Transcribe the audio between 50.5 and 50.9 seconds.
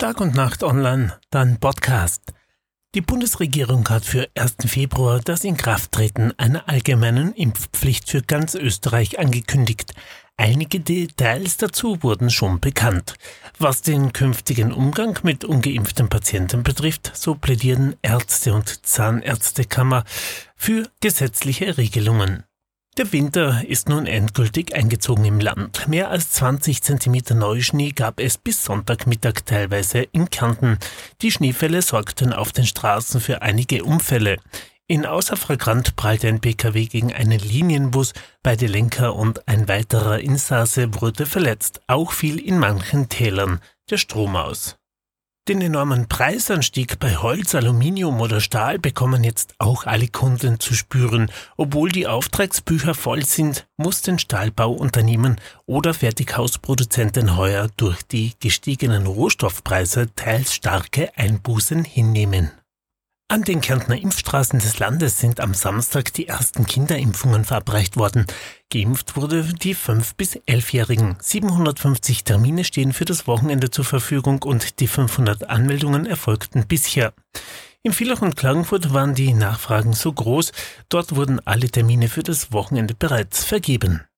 zu